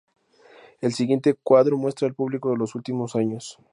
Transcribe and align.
El 0.79 0.93
siguiente 0.93 1.35
cuadro 1.35 1.77
muestra 1.77 2.07
al 2.07 2.15
público 2.15 2.55
los 2.55 2.73
últimos 2.73 3.15
años. 3.15 3.59